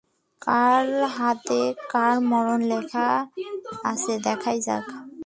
[0.41, 1.61] কার হাতে
[1.91, 3.07] কার মরণ লেখা
[3.83, 4.85] আছে দেখাই যাক!